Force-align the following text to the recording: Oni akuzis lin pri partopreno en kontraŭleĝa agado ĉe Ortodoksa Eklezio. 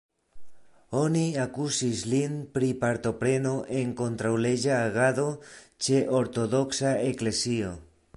Oni 0.99 1.25
akuzis 1.41 1.99
lin 2.13 2.39
pri 2.55 2.69
partopreno 2.85 3.51
en 3.81 3.91
kontraŭleĝa 3.99 4.79
agado 4.87 5.27
ĉe 5.89 6.01
Ortodoksa 6.21 6.95
Eklezio. 7.11 7.71